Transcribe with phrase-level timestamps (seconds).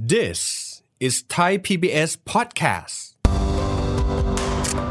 [0.00, 2.96] This is Thai PBS podcast.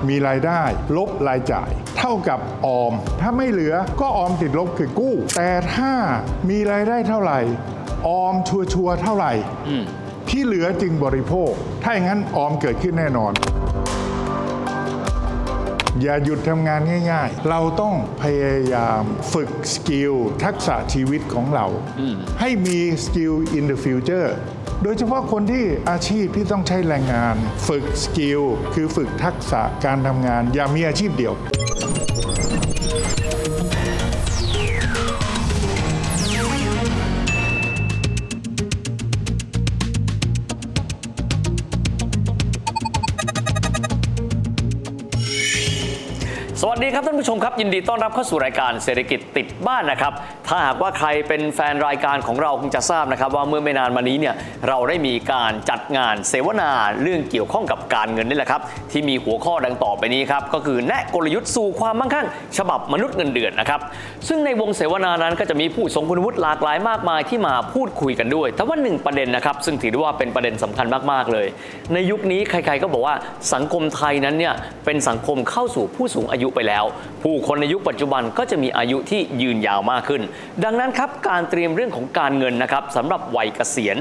[0.08, 0.64] มีรายได้
[0.98, 5.94] ลบรายจ่าย เท่ากับออม ถ้าไม่เหลือก็ออมติดลบคือกู้ แต่ถ้า
[6.50, 7.40] มีรายได้เท่าไหร่
[8.08, 9.34] ออมชัวชัวร์ๆเท่าไหร่
[10.30, 11.52] ที่เหลือจึงบริโภค
[11.84, 13.34] ถ้าอย่างนั้นออมเกิดขึ้นแน่นอน
[16.02, 16.82] อย่าหยุดทำงาน
[17.12, 19.04] ง่าย ๆ เราต้องพยายาม
[19.34, 20.14] ฝึกสกิล
[20.44, 21.66] ทักษะชีวิตของเรา
[22.40, 24.30] ให้มี skill in the future
[24.84, 27.36] โดยเฉพาะคนที่อาชีพที่ต้องใช้แรงงาน
[27.68, 28.42] ฝึก skill
[28.74, 31.34] คือฝึกทักษะการทำงาน อย่ามีอาชีพเดียว
[46.88, 50.14] ดีครับท่านผู้ชมครับ ยินดีต้อนรับเข้าสู่รายการเศรษฐกิจติดบ้านนะครับ
[50.48, 54.36] ถ้าหากว่าใครเป็นแฟนรายการของเราคงจะทราบนะครับ ว่าเมื่อไม่นานมานี้เนี่ย
[54.68, 63.80] เราได้มีการจัดงานเสวนาเรื่องเกี่ยวข้องกับการเงินนี่แหละครับ ที่มีหัวข้อดังต่อไปนี้ครับก็คือแนะกลยุทธ์สู่ความมั่งคั่ง ฉบับมนุษย์เงินเดือนนะครับ
[64.28, 71.48] ซึ่งในวงเสวนานั้นก็จะมีผู้ทรงคุณวุฒิหลากหลายมากมายที่มาพูดคุยกันด้วย แต่ว่าหนึ่งประเด็นนะครับซึ่งถือว่าเป็นประเด็นสำคัญมากๆเลย
[71.94, 73.16] ในยุคนี้ใครๆก็บอกว่า
[73.54, 74.54] สังคมไทยนั้นเนี่ย
[74.86, 76.77] เป็นสังคมเข้าสู่ผู้สูงอายุไปแล้ว
[77.24, 80.22] ผู้คนในยุคปัจจุบันก็จะมีอายุที่ยืนยาวมากขึ้น
[80.64, 83.98] ดังนั้นครับการเตรียมเรื่องของการเงินนะครับสำหรับวัยเกษียณ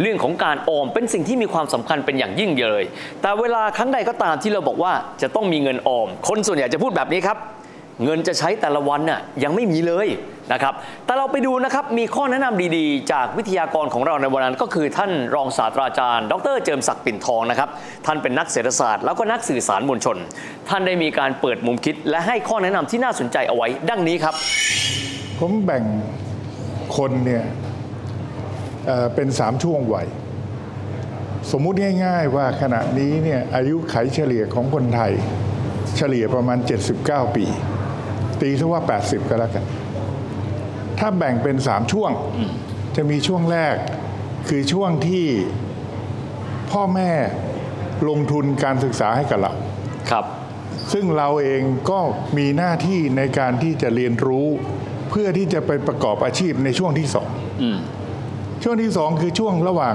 [0.00, 2.84] เรื่องของการออมเป็นสิ่งที่มีความสำคัญเป็นอย่างยิ่งเลย
[3.22, 7.38] แต่เวลาครั้งใดก็ตามที่เราบอกว่าจะต้องมีเงินออม คนส่วนใหญ่จะพูดแบบนี้ครับ
[8.04, 10.08] เงินจะใช้แต่ละวันน่ะยังไม่มีเลย
[10.52, 10.74] นะครับ
[11.06, 17.68] แต่เราไปดูนะครับ มีข้อแนะนำดีๆ จากวิทยากรของเราในวันนั้น ก็คือท่านรองศาสตราจารย์ ดรเจิมศักดิ์ปิ่นทองนะครับ
[18.06, 20.16] ท่านเป็นนักเศรษฐศาสตร์แล้วก็นักสื่อสารมวลชน
[20.68, 24.34] ท่านได้มีการเปิดมุมคิด และให้ข้อแนะนำที่น่าสนใจเอาไว้ ดังนี้ครับ
[25.38, 25.84] ผมแบ่ง
[26.96, 27.44] คนเนี่ย
[28.86, 30.06] เเป็นสามช่วงวัย
[31.52, 35.12] สมมุติง่าย ๆ ว่าขณะนี้เนี่ยอายุไขเฉลี่ยของคนไทย
[35.96, 36.58] เฉลี่ยประมาณ
[36.98, 37.46] 79 ปี
[38.40, 39.64] ตีซะว่า 80 ก็แล้วกัน
[40.98, 42.10] ถ้าแบ่งเป็นสามช่วง
[42.96, 43.74] จะมีช่วงแรก
[44.48, 45.26] คือช่วงที่
[46.70, 47.10] พ่อแม่
[48.08, 49.52] ลงทุนการศึกษาให้กับเรา
[50.10, 50.24] ครับ
[50.92, 52.00] ซึ่งเราเองก็
[52.38, 54.46] มีหน้าที่ในการที่จะเรียนรู้
[55.10, 57.28] เพื่อที่จะไปประกอบอาชีพในช่วงที่สอง
[57.62, 57.78] อืม
[58.62, 59.94] ช่วงที่สองคือช่วงระหว่าง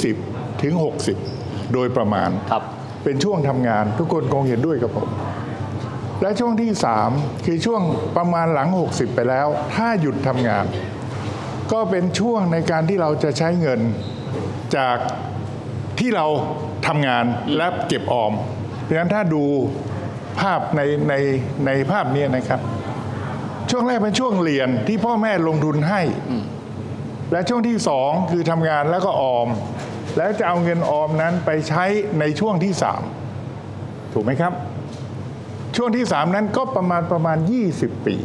[0.00, 0.74] 20 ถึง
[1.24, 2.62] 60 โดยประมาณ ครับ
[3.04, 5.08] เป็นช่วงทำงานทุกคนคงเห็นด้วยกับผม
[6.22, 6.70] และช่วงที่
[7.08, 7.82] 3 คือช่วง
[8.16, 10.64] ประมาณหลัง 60 ไปแล้ว ถ้าหยุดทำงาน
[11.72, 13.80] ก็เป็นช่วงในการที่เราจะใช้เงิน
[14.76, 14.98] จาก
[15.98, 16.26] ที่เรา
[16.86, 17.24] ทำงาน
[17.56, 18.32] และเก็บออม
[18.82, 19.44] เพราะฉะนั้นถ้าดู
[20.40, 21.14] ภาพในใน
[21.66, 22.60] ในภาพนี้นะครับ
[23.70, 26.02] ช่วงแรกเป็นช่วงเรียนที่พ่อแม่ลงทุนให้
[27.32, 29.48] และช่วงที่สองคือทำงานแล้วก็ออม
[30.16, 31.84] แล้วจะเอาเงินออมนั้นไปใช้
[32.20, 33.02] ในช่วงที่สาม
[34.12, 34.52] ถูกไหมครับ
[35.76, 37.38] ช่วงที่สามนั้นก็ประมาณประมาณ
[37.70, 38.16] 20 ปี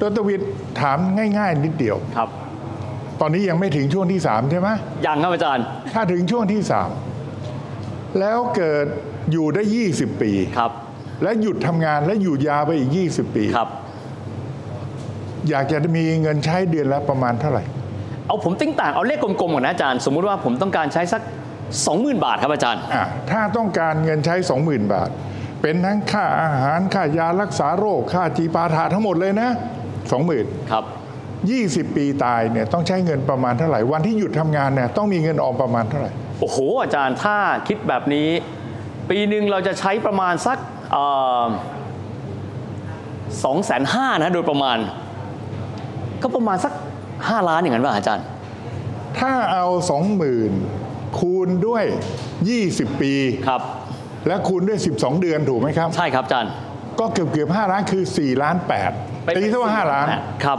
[0.00, 0.50] ดรวิทย์
[0.80, 0.98] ถาม
[1.38, 2.28] ง่าย ๆ นิดเดียวครับ
[3.20, 4.68] ตอนนี้ยังไม่ถึงช่วงที่สามใช่ไหม
[5.06, 6.90] ยังครับอาจารย์ ถ้าถึงช่วงที่สาม
[8.20, 8.86] แล้วเกิด
[9.32, 9.62] อยู่ได้
[9.92, 10.72] 20 ปีครับ
[11.22, 13.68] และหยุดทำงานและอยู่ยาวไปอีก 20 ปีครับ
[15.48, 17.64] อยากจะมีเงินใช้เดือนละประมาณเท่าไหร่
[18.26, 21.22] เอาผมติ้งต่างเอาเลขกลมๆก่อนนะอาจารย์ สมมุติว่าผมต้องการใช้สัก
[21.72, 24.34] 20,000 บาทครับอาจารย์ อะถ้าต้องการเงินใช้
[24.64, 25.10] 20,000 บาท
[25.62, 29.48] เป็นทั้งค่าอาหารค่ายารักษาโรค ค่าจีปาถะทั้งหมดเลยนะ
[30.10, 30.84] 20,000ครับ
[31.90, 37.36] 20ปีตายเนี่ยต้องใช้เงินประมาณเท่าไหร่ วันที่หยุดทำงานเนี่ยต้องมีเงินออมประมาณเท่าไหร่ โอ้โห อาจารย์ถ้า
[37.68, 38.28] คิดแบบนี้
[39.10, 40.58] ปีหนึ่งเราจะใช้ประมาณสัก
[43.44, 44.78] สองแสนห้านะโดยประมาณ
[46.22, 46.72] ก็ประมาณสัก
[47.10, 48.24] 5ล้านอย่างนั้นป่ะอาจารย์
[49.18, 49.66] ถ้าเอา
[50.42, 51.84] 20,000คูณด้วย
[52.42, 53.14] 20ปี
[53.48, 53.62] ครับ
[54.26, 56.52] และคูณด้วย 12 เดือนถูกไหมครับ ใช่ครับอาจารย์
[57.00, 58.56] ก็เกือบเกือบ5ล้านคือ4ล้าน
[58.96, 60.06] 8ตีซะว่า5ล้าน
[60.44, 60.58] ครับ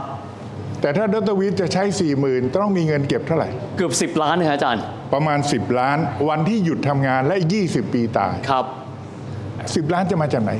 [0.80, 1.84] แต่ถ้าดรวิทย์จะใช้
[2.20, 5.98] 40,000ต้องมีเงินเก็บเท่าไหร่ เกือบ 10 ล้านนะครับอาจารย์ ประมาณ 10 ล้าน
[6.28, 8.64] วันที่หยุดทำงานและอีก20 ปีตายครับ
[9.88, 10.52] 10 ล้านจะมาจากไหน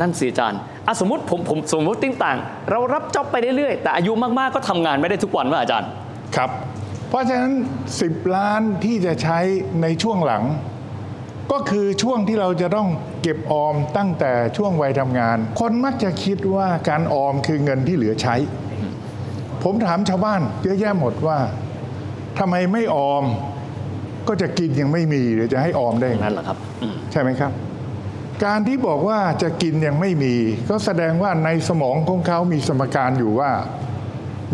[0.00, 2.38] นั่นสิอาจารย์อะสมมติผมผมสมมติติ้งต่าง
[2.70, 5.88] เรารับจ็อบไปเรื่อยๆ แต่อายุมาก ๆ ก็ทำงานไม่ได้ทุกวันว่าอาจารย์
[6.36, 6.50] ครับ
[7.08, 7.52] เพราะฉะนั้น
[7.94, 9.38] 10 ล้านที่จะใช้
[9.82, 10.44] ในช่วงหลัง
[11.52, 12.88] ก็คือช่วงที่เราจะต้อง
[13.22, 18.34] เก็บออมตั้งแต่ช่วงวัยทำงาน คนมักจะคิดว่าการออมคือเงินที่เหลือใช้
[19.64, 21.38] ผมถามชาวบ้านเยอะแยะหมดว่า
[22.38, 23.24] ทำไมไม่ออม
[24.28, 27.52] ก็จะกินยังไม่มีหรือจะให้ออมได้ยังไงนั่นแหละครับอืมใช่ไหมครับ
[28.44, 30.34] การที่บอกว่าจะกินยังไม่มี
[30.70, 33.50] ก็แสดงว่าในสมองของเขามีสมการอยู่ว่า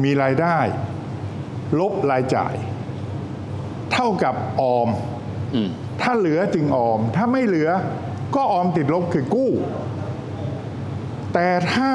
[0.02, 0.58] มีรายได้
[1.80, 2.54] ลบรายจ่าย
[3.92, 5.25] เท่ากับออมอืม
[6.02, 7.70] ถ้าเหลือจึงออม ถ้าไม่เหลือ
[8.36, 9.50] ก็ออมติดลบคือกู้
[11.34, 11.90] แต่ถ้า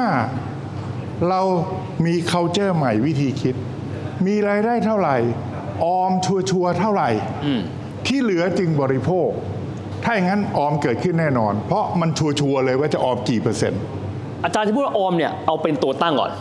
[1.28, 1.40] เรา
[2.06, 3.54] มี culture ใหม่วิธีคิด
[4.26, 5.16] มีรายได้เท่าไหร่
[5.84, 7.10] ออมชัวร์ๆเท่าไหร่
[7.44, 7.60] อืม
[8.06, 9.28] ที่เหลือจึงบริโภค
[10.04, 13.80] ถ้าอย่างนั้นออมเกิดขึ้นแน่นอน เพราะมันชัวร์ๆเลยว่าจะออมกี่เปอร์เซ็นต์
[14.44, 16.32] อาจารย์ที่พูดว่าออมเนี่ยเอาเป็นตัวตั้งก่อน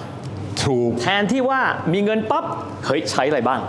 [0.64, 1.62] ถูก แทนที่ว่า
[1.94, 2.46] มีเงินปั๊บ
[2.86, 3.60] เฮ้ยใช้อะไรบ้าง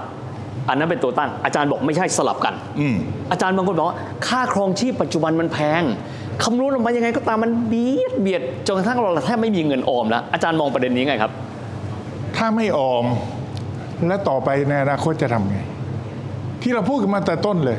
[0.69, 2.96] อันนั้นเป็นตัวตั้ง อาจารย์บอกไม่ใช่สลับกันอืม
[3.32, 3.96] อาจารย์บางคนบอกว่า
[4.26, 5.82] ค่าครองชีพปัจจุบันมันแพง
[6.43, 11.32] คำนวณออกมายังไงก็ตามมันเบียดเบียดจนกระทั่งเราแทบไม่มีเงินออมแล้วอาจารย์มองประเด็นนี้ไงครับ
[12.37, 13.04] ถ้าไม่ออม
[14.06, 15.58] และต่อไปในอนาคตจะทำไง
[16.62, 17.78] ที่เราพูดกันมาแต่ต้นเลย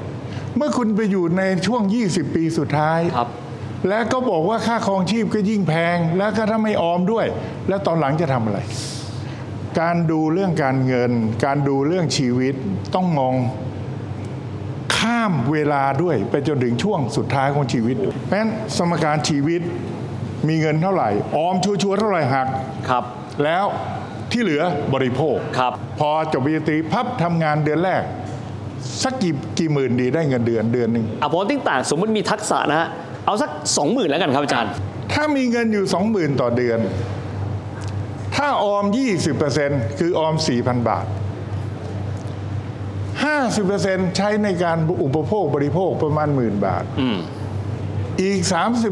[0.58, 3.30] เมื่อคุณไปอยู่ในช่วง 20 ปีสุดท้ายครับ
[3.90, 7.26] และก็บอกว่าค่าครองชีพก็ยิ่งแพง แล้วก็ถ้าไม่ออมด้วย
[7.70, 8.60] แล้วตอนหลังจะทำอะไร
[9.82, 11.12] การดูเรื่องการเงิน
[11.46, 12.56] การดูเรื่องชีวิต
[12.96, 13.34] ต้องมอง
[14.98, 17.96] ข้ามเวลาด้วยไปจนถึงช่วงสุดท้ายของชีวิต
[18.28, 19.62] เพราะฉะนั้นสมการชีวิต
[20.48, 22.48] มีเงินเท่าไหร่ ออมชัวร์ๆเท่าไหร่หัก
[22.90, 23.04] ครับ
[23.44, 23.66] แล้ว
[24.32, 24.62] ที่เหลือ
[24.94, 28.04] บริโภคครับ พอจบปริญญาตรีพับทำงานเดือนแรก
[29.04, 32.88] สักกี่กี่หมื่นดีได้เงินเดือนเดือนหนึ่งอะผมติ้งต่างสมมติมีทักษะนะฮะ
[33.26, 34.72] เอาสักสองหมื่นแล้วกันครับอาจารย์
[35.14, 36.80] ถ้ามีเงินอยู่สองหมื่นต่อเดือน
[38.46, 38.86] ถ้าออม
[39.42, 41.06] 20%คือออม 4,000 บาท
[43.22, 47.18] 50%ใช้ในการอุปโภคบริโภคประมาณหมื่นบาทอืม
[48.24, 48.40] อีก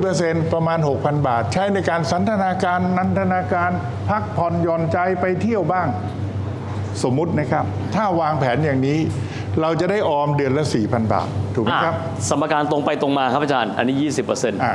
[0.02, 3.72] 30%ประมาณ 6,000 บาท ใช้ในการสันทนาการนันทนาการ
[4.10, 5.88] พักผ่อนหย่อนใจไปเที่ยวบ้าง
[7.04, 7.66] สมมุตินะครับ
[7.96, 9.00] ถ้าวางแผนอย่างนี้
[9.62, 13.96] เราจะได้ออมเดือนละ 4,000 บาท ถูกไหมครับอะสมการตรงไปตรงมาครับอาจารย์ อันนี้
[14.32, 14.74] 20%อ่า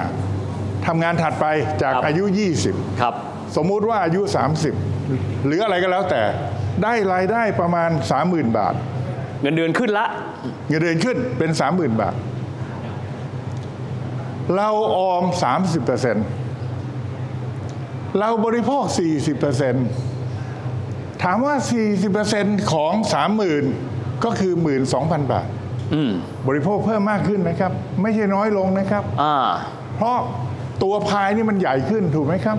[0.87, 1.46] ทำงานถัดไป
[1.82, 2.25] จากครับอายุ
[3.02, 4.21] ครับ20 สมมุติว่าอายุ
[4.85, 6.23] 30 หรืออะไรก็แล้วแต่
[6.83, 7.91] ได้รายได้ประมาณ
[8.25, 8.75] 30,000 บาท
[9.43, 10.07] เงินเดือนขึ้นละ
[10.69, 12.15] เงินเดือนขึ้นเป็น 30,000 บาท
[14.57, 15.25] เราออม
[16.07, 18.83] 30%เราบริโภค
[19.63, 21.55] 40%ถามว่า
[22.15, 22.93] 40%ของ
[23.59, 24.53] 30,000 ก็คือ
[24.93, 25.49] 12,000 บาท
[25.95, 26.13] อืม
[26.49, 27.73] บริโภคเพิ่มมากขึ้นนะครับ
[28.03, 29.37] ไม่ใช่น้อยลงนะครับอ่า
[29.97, 30.17] เพราะ
[30.83, 32.59] ตัวพายนี่มันใหญ่ขึ้นถูกไหมครับ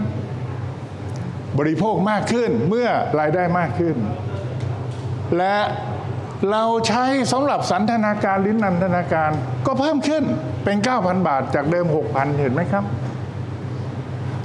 [1.60, 2.88] บริโภคมากขึ้นเมื่อ
[3.20, 3.96] รายได้มากขึ้น
[5.38, 5.58] และ
[6.52, 9.32] เราใช้สำหรับสันทนาการลิ้นนันทนาการ
[9.66, 10.24] ก็เพิ่มขึ้น
[10.64, 12.84] เป็น 9,000 บาทจากเดิม 6,000 เห็นไหมครับ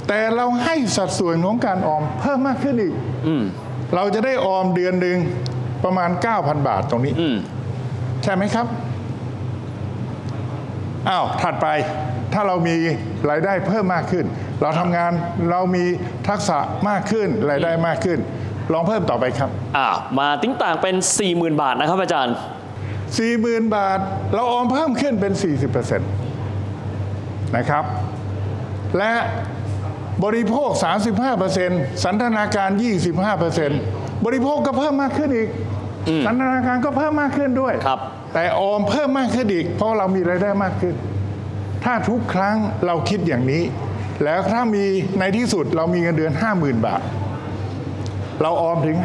[0.07, 2.93] แต่เราให้สัดส่วนของการออมเพิ่มมากขึ้นอีก
[3.27, 3.43] อืม
[3.95, 5.17] เราจะได้ออมเดือนหนึ่ง
[5.83, 7.37] ประมาณ 9,000 บาทตรงนี้อืม
[8.23, 8.67] ใช่ไหมครับ
[11.09, 11.67] อ้าวถัดไป
[12.33, 12.75] ถ้าเรามี
[13.29, 14.25] รายได้เพิ่มมากขึ้น
[14.61, 15.11] เราทำงาน
[15.51, 15.83] เรามี
[16.27, 16.57] ทักษะ
[16.89, 18.19] มากขึ้นรายได้มากขึ้น
[18.73, 20.95] ลองเพิ่มต่อไปครับ อ่ามาติ้งต่างเป็น
[21.27, 22.35] 40,000 บาทนะครับอาจารย์
[22.99, 23.99] 40,000 บาท
[24.33, 25.33] เราออมเพิ่มขึ้นเป็น
[25.99, 27.83] 40%นะครับ
[28.97, 29.11] และ
[30.23, 30.69] บริโภค
[31.37, 32.69] 35%สันทนาการ
[33.47, 35.49] 25%บริโภคก็เพิ่มมากขึ้นอีก
[36.25, 37.99] สันทนาการก็เพิ่มมากขึ้นด้วยครับ
[38.33, 40.95] แต่ออมเพิ่มมากขึ้นอีก เพราะเรามีรายได้มากขึ้น
[41.83, 43.63] ถ้าทุกครั้งเราคิดอย่างนี้
[44.23, 44.83] แล้วถ้ามี
[45.19, 47.01] ในที่สุดเรามีเงินเดือน 50,000 บาท
[48.41, 48.97] เราออมถึง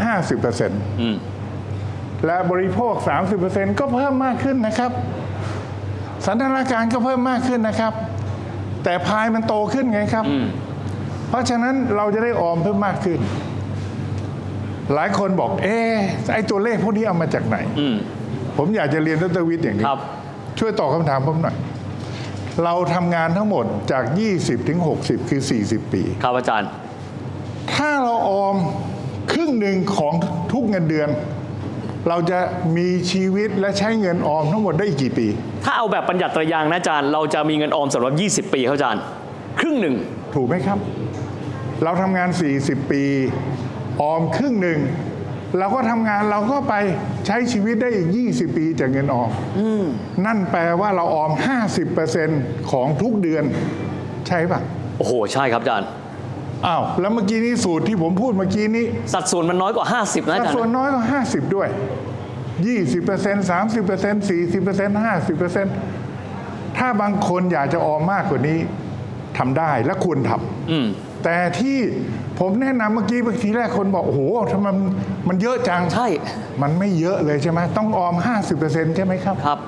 [0.42, 1.16] 50%อืม
[2.26, 2.94] และบริโภค
[3.36, 4.90] 30%ก็เพิ่มมากขึ้นนะครับ
[6.26, 7.92] สันทนาการก็เพิ่มมากขึ้นนะครับ
[8.84, 10.24] แต่พายมันโตขึ้นไงครับ
[11.28, 13.18] เพราะฉะนั้นเราจะได้ออมเพิ่มมากขึ้น
[14.94, 15.94] หลายคนบอก เอ๊ะ
[16.32, 17.96] ไอ้ตัวเลขพวกนี้เอามาจากไหนอืม
[18.56, 20.00] ผมอยากจะเรียนดรวิทย์อย่างนี้ครับ
[20.58, 21.56] ช่วยตอบคำถามผมหน่อย
[22.64, 24.04] เราทำงานทั้งหมดจาก
[24.36, 26.68] 20 ถึง 60 คือ 40 ปี ครับอาจารย์
[27.74, 28.56] ถ้าเราออม
[29.32, 30.14] ครึ่งหนึ่งของ
[30.52, 31.08] ทุกเงินเดือน
[32.08, 32.38] เราจะ
[32.76, 35.26] มีชีวิตและใช้เงินออมทั้งหมดได้อีกกี่ปี
[35.64, 39.02] ถ้าเอาแบบปัญญัติตรยางนะอาจารย์ เราจะมีเงินออมสำหรับ 20 ปีครับอาจารย์
[39.60, 39.94] ครึ่งหนึ่ง
[40.34, 40.78] ถูกไหมครับ
[41.84, 42.28] เราทำงาน
[42.60, 43.02] 40 ปี
[44.02, 44.78] ออมครึ่งหนึ่ง
[45.58, 46.74] เราก็ทำงานเราก็ไป
[47.26, 49.30] ใช้ชีวิตได้อีก 20 ปีจากเงินออม
[50.26, 51.30] นั่นแปลว่าเราออม
[51.96, 53.44] 50%ของทุกเดือน
[54.26, 54.60] ใช่ปะ
[54.98, 55.88] โอ้โห ใช่ครับอาจารย์
[56.66, 61.68] อ้าวแล้วเมื่อกี้นี้สูตรที่ผมพูดเมื่อกี้นี้ สัดส่วนมันน้อยกว่า 50 นะอาสัดจารย์ส่วนน้อยกว่า 50 ด้วย
[62.68, 68.58] 20% 30% 40% 50%ถ้าบางคนอยากจะออมมากกว่านี้
[69.38, 70.32] ทำได้และควรท
[70.70, 71.76] อืมำ แต่ที่
[72.38, 74.20] ผมแนะนำเมื่อกี้เมื่อทีแรกคนบอก โอ้โห
[74.52, 74.76] ทำไมมัน
[75.28, 76.08] มันเยอะจัง ใช่
[76.62, 78.14] มันไม่เยอะเลยใช่ไหมต้องออม
[78.56, 79.58] 50%ใช่ไหมครับ ครับ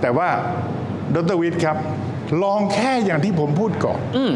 [0.00, 0.28] แต่ว่า
[1.14, 1.76] ดรวิทย์ครับ
[2.42, 4.32] ลองแค่อย่างที่ผมพูดก่อน อืม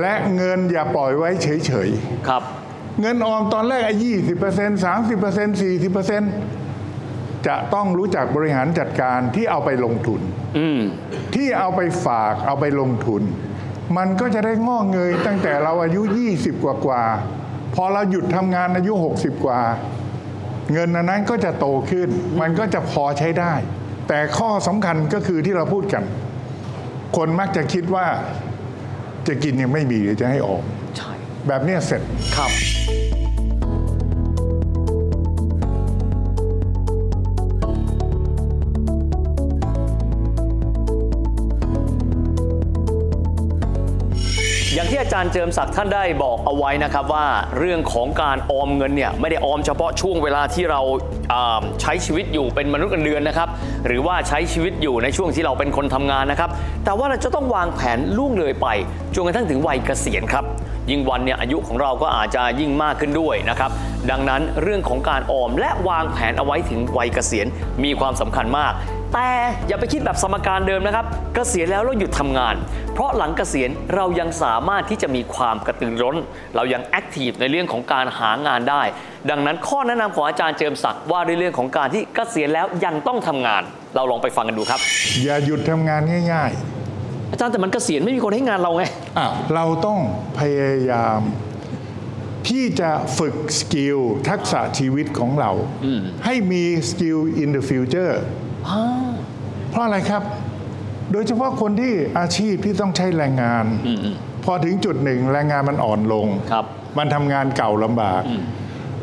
[0.00, 1.88] และเงินอย่าปล่อยไว้เฉย
[2.28, 2.42] ครับ
[2.72, 6.30] ๆ เงินออมตอนแรกไอ้ยี่สิบเปอร์เซ็นต์สามสิบเปอร์เซ็นต์สี่สิบเปอร์เซ็นต์
[7.46, 10.20] จะต้องรู้จักบริหารจัดการที่เอาไปลงทุน
[10.58, 10.80] อืม
[11.34, 13.22] ที่เอาไปฝากเอาไปลงทุน
[13.96, 19.60] มันก็จะได้งอกเงยตั้งแต่เราอายุ 20 กว่ากว่าๆพอเราหยุดทำงานอายุ 60 กว่า
[20.72, 22.08] เงินอันนั้นก็จะโตขึ้น
[22.40, 23.52] มันก็จะพอใช้ได้
[24.08, 26.04] แต่ข้อสำคัญก็คือที่เราพูดกัน
[27.16, 28.06] คนมักจะคิดว่า
[29.28, 30.62] จะกินยังไม่มีหรือจะให้ออก
[30.96, 31.12] ใช่
[31.46, 32.02] แบบเนี้ยเสร็จ
[32.36, 47.26] ครับางที่อารย์เจิมศักดิ์ท่านได้บอกเอาไว้นะครับว่า
[47.58, 50.80] เรื่องของการออมเงินเนี่ยไม่ได้ออมเฉพาะช่วงเวลาที่เรา
[51.80, 53.48] ใช้ชีวิตอยู่เป็นมนุษย์เงินเดือนนะครับ
[53.86, 56.50] หรือว่าใช้ชีวิตอยู่ในช่วงที่เราเป็นคนทำงานนะครับ
[56.84, 58.68] แต่ว่าเราจะต้องวางแผนล่วงเลยไป
[59.14, 60.44] จนกระทั่งถึงวัยเกษียณครับ
[60.90, 63.70] ยิ่งวันเนี่ยอายุของเราก็อาจจะยิ่งมากขึ้นด้วยนะครับ
[64.10, 67.46] ดังนั้นเรื่องของการออมและวางแผนเอาไว้ถึงวัยเกษียณ
[67.84, 68.72] มีความสำคัญมาก
[69.14, 69.28] แต่
[69.68, 72.54] อย่าไปคิดแบบสมการเดิมนะครับเกษียณแล้วเราหยุดทำงาน
[72.94, 76.16] เพราะหลังเกษียณเรายังสามารถที่จะมีความกระตือร้น
[76.56, 78.82] เรายังแอคทีฟในเรื่องของการหางานได้
[79.30, 83.62] ดังนั้นข้อแนะนำของอาจารย์เจิมศักดิ์ว่าด้วยเรื่องของการที่เกษียณแล้วยังต้องทำงาน
[83.96, 84.80] เราลองไปฟังกันดูครับ
[85.24, 86.00] อย่าหยุดทำงาน
[86.34, 86.52] ง่าย
[87.32, 89.98] อาจารย์แต่มันเกษียณไม่มีคนให้งานเราไงๆอ้าวเราต้อง
[90.38, 91.20] พยายาม
[92.48, 93.98] ที่จะฝึกสกิล
[94.28, 95.50] ทักษะชีวิตของเรา
[96.24, 100.22] ให้มีskill in the future เพราะอะไรครับ
[101.12, 103.64] โดยเฉพาะคนที่อาชีพที่ต้องใช้แรงงาน
[104.44, 106.64] พอถึงจุดหนึ่งแรงงานมันอ่อนลงครับ
[106.98, 108.22] มันทำงานเก่าลำบาก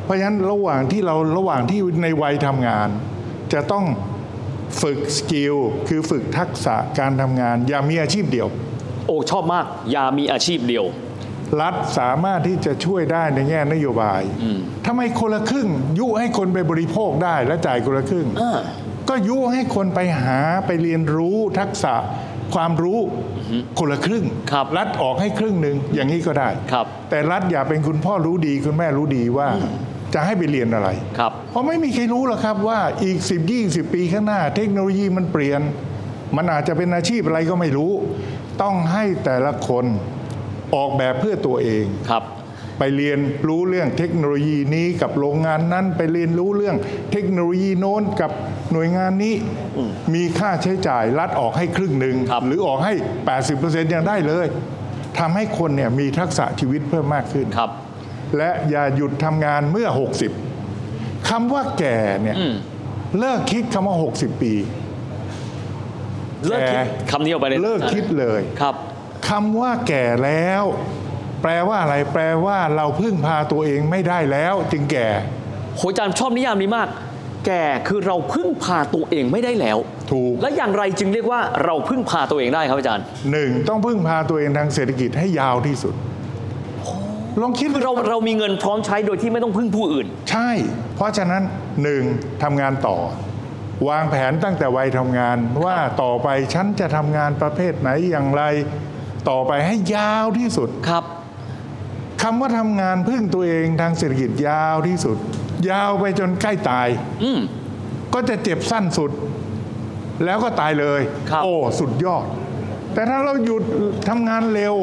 [0.04, 2.90] เพราะฉะนั้นระหว่างที่เราระหว่างที่ในวัยทำงาน
[3.54, 3.86] จะต้อง
[4.82, 5.56] ฝึก skill
[5.88, 8.48] คือฝึกทักษะการทำงาน อย่ามีอาชีพเดียว
[9.08, 10.86] โอ้ชอบมาก อย่ามีอาชีพเดียว
[11.62, 14.22] รัฐสามารถที่จะช่วยได้ในแง่นโยบาย
[14.86, 15.68] ทำไมคนละครึ่ง
[16.00, 18.60] ยุให้คนไปบริโภคได้และจ่ายคนละครึ่งอ่า
[19.10, 21.96] ก็ยุให้คนไปหาไปเรียนรู้ทักษะ
[22.56, 23.00] ความรู้
[23.80, 29.48] คนละครึ่งครับรัฐออกให้ครึ่งหนึ่งอย่างนี้ก็ได้ครับ แต่รัฐอย่าเป็นคุณพ่อรู้ดีคุณแม่รู้ดีว่า
[30.14, 33.18] จะให้ไปเรียนอะไรครับเพราะไม่มีใครรู้หรอกครับว่าอีก
[33.50, 35.62] 10 20 ปีข้างหน้า เทคโนโลยีมันเปลี่ยน
[36.36, 37.92] มันอาจจะเป็นอาชีพอะไรก็ไม่รู้
[38.62, 39.86] ต้องให้แต่ละคน
[40.76, 42.24] ออกแบบเพื่อตัวเองครับ
[42.80, 46.76] ไปเรียนรู้เรื่องเทคโนโลยีนี้กับโรงงานนั้นไปเรียนรู้เรื่อง
[47.12, 48.32] เทคโนโลยีโน้นกับ
[48.74, 49.34] หน่วยงานนี้
[50.14, 52.94] มีค่าใช้จ่ายรัฐออกให้ครึ่งหนึ่งครับหรือออกให้
[53.44, 54.46] 80%ยังได้เลย
[55.20, 57.72] ทำให้คนเนี่ยมีทักษะชีวิตเพิ่มมากขึ้นครับ
[58.38, 59.88] และอย่าหยุดทำงานเมื่อ
[60.58, 62.54] 60คำว่าแก่เนี่ยอืม
[63.20, 64.54] เลิกคิดคำว่า 60 ปี
[66.48, 66.78] เลิกคิดแก
[67.12, 68.76] คำนี้ออกไปเลยเลิกคิดเลยครับ
[69.30, 70.64] คำว่าแก่แล้ว
[71.42, 75.08] แปลว่าอะไร แปลว่าเราพึ่งพาตัวเองไม่ได้แล้ว จึงแก่
[75.76, 76.88] โหอาจารย์ชอบนิยามนี้มาก
[77.48, 79.78] แก่คือเราพึ่งพาตัวเองไม่ได้แล้ว
[80.12, 85.94] ถูก และอย่างไรจึงเรียกว่าเราพึ่งพาตัวเองได้ครับอาจารย์หนึ่งต้องพึ่งพาตัวเองทางเศรษฐกิจให้ยาวที่สุด
[87.42, 90.50] ลองคิดคือเราเรามีเงินพร้อมใช้โดยที่ไม่ต้องพึ่งผู้อื่น ใช่
[90.96, 91.42] เพราะฉะนั้น
[91.84, 92.04] หนึ่ง
[92.44, 92.98] ทำงานต่อ
[93.90, 98.44] วางแผนตั้งแต่วัยทำงานว่าต่อไปฉันจะทำงานประเภทไหนอย่างไร
[99.30, 101.04] ต่อไปให้ยาวที่สุดครับ
[102.22, 105.18] คำว่าทำงานพึ่งตัวเองทางเศรษฐกิจยาวที่สุด
[105.70, 106.88] ยาวไปจนใกล้ตาย
[107.24, 107.40] อืม
[108.14, 109.12] ก็จะเจ็บสั้นสุด
[110.26, 112.26] แล้วก็ตายเลยครับโอ้ สุดยอด
[112.94, 113.64] แต่ถ้าเราหยุด
[114.10, 114.76] ทำงานเร็ว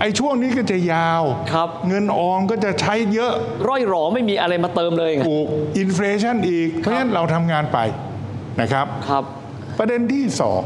[0.00, 3.32] ไอ้ช่วงนี้ก็จะยาวครับเงินออมก็จะใช้เยอะ
[3.68, 5.46] ร่อยหรอไม่มีอะไรมาเติมเลยไงถูก
[5.78, 7.78] inflation อีก เพราะฉะนั้นเราทำงานไป
[8.60, 9.24] นะครับครับ
[9.78, 10.60] ประเด็นที่สอง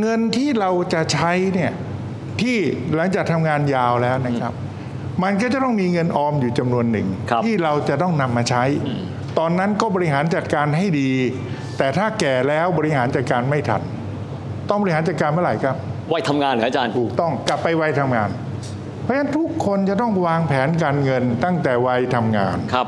[0.00, 1.72] เงินที่เราจะใช้เนี่ย
[2.40, 2.56] ที่
[2.94, 4.52] หลังจากทำงานยาวแล้วนะครับ
[5.22, 8.64] มันก็จะต้องมีเงินออมอยู่จำนวนหนึ่งครับที่เราจะต้องนำมาใช้
[9.38, 11.10] ตอนนั้นก็บริหารจัดการให้ดี
[11.78, 13.82] แต่ถ้าแก่แล้วบริหารจัดการไม่ทัน
[14.70, 15.76] ต้องบริหารจัดการเมื่อไหร่ครับ
[16.12, 18.30] วัยทำงานเหรออาจารย์ถูกต้องกลับไปวัยทำงาน
[19.02, 22.86] เพราะฉะนั้นทุกคนจะต้องวางแผนการเงินตั้งแต่วัยทำงานครับ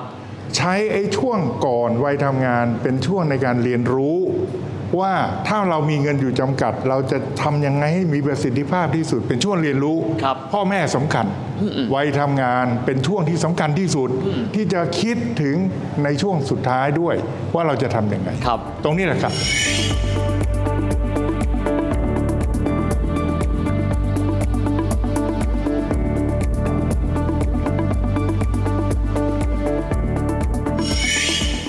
[0.57, 4.19] ใช้ไอ้ช่วงก่อนวัยทำงานเป็นช่วงในการเรียนรู้
[5.01, 5.13] ว่า
[5.49, 11.27] ถ้าเรามีเงินอยู่จำกัด เราจะทำยังไงให้มีประสิทธิภาพที่สุด เป็นช่วงเรียนรู้ครับพ่อแม่สำคัญ
[11.95, 14.09] วัยทำงานเป็นช่วงที่สำคัญที่สุด
[14.55, 15.57] ที่จะคิดถึง
[16.05, 17.15] ในช่วงสุดท้ายด้วย
[17.55, 19.33] ว่าเราจะทำยังไงครับตรงนี้แหละครับ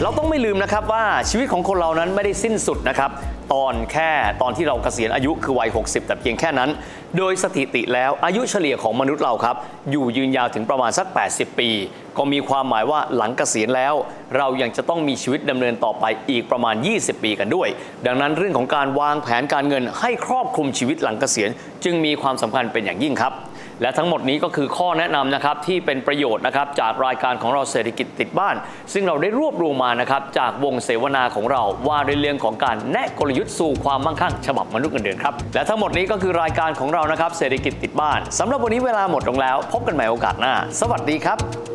[0.05, 3.11] เราต้องไม่ลืมนะครับว่าชีวิตของคนเรานั้นไม่ได้สิ้นสุดนะครับ
[3.53, 6.69] ตอนแค่ตอนที่เราเกษียณอายุคือวัย 60 แต่เพียงแค่นั้น
[7.17, 9.55] โดยสถิติแล้วอายุเฉลี่ยของมนุษย์เราครับ
[9.91, 11.69] อยู่ยืนยาวถึงประมาณสัก 80 ปี
[12.17, 13.93] ก็มีความหมายว่าหลังเกษียณแล้ว
[14.37, 17.67] เรายังจะต้องมีชีวิตดำเนินต่อไปอีกประมาณ 20 ปีกันด้วย
[18.05, 21.49] ดังนั้นเรื่องของการวางแผนการเงินให้ครอบคลุมชีวิตหลังเกษียณ
[21.83, 23.33] จึงมีความสำคัญเป็นอย่างยิ่งครับ
[23.81, 28.55] และทั้งหมดนี้ก็คือข้อแนะนำนะครับที่เป็นประโยชน์นะครับจากรายการของเราเศรษฐกิจติดบ้าน
[28.93, 41.74] ซึ่งเราได้รวบรวมมานะครับจากวงเสวนาของเราว่าในเรื่องของการแนะกลยุทธ์สู่ความมั่งคั่ง ฉบับมนุษย์เงินเดือนครับ และทั้งหมดนี้ก็คือรายการของเรานะครับเศรษฐกิจติดบ้านสำหรับวันนี้เวลาหมดลงแล้ว พบกันใหม่โอกาสหน้า สวัสดีครับ